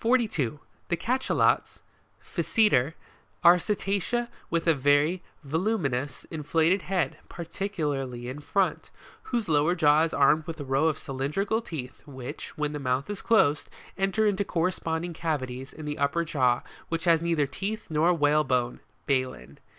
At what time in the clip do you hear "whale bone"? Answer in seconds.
18.12-18.80